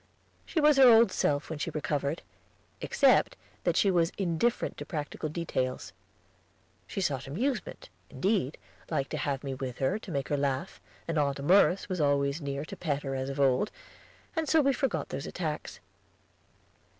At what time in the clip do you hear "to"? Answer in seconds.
4.77-4.83, 9.11-9.17, 9.99-10.11, 12.65-12.75